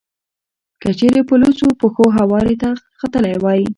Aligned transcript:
که 0.81 0.89
چېرې 0.99 1.21
په 1.29 1.35
لوڅو 1.41 1.67
پښو 1.79 2.05
هوارې 2.17 2.55
ته 2.61 2.69
ختلی 2.99 3.35
وای. 3.43 3.61